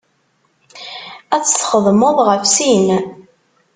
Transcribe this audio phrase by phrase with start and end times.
[1.35, 2.87] Ad tt-txedmeḍ ɣef sin.